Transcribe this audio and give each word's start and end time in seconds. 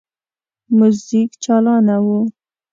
موزیک 0.77 1.31
چالانه 1.43 1.95
وو. 2.05 2.19